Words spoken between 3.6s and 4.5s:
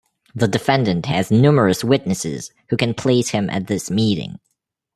this meeting.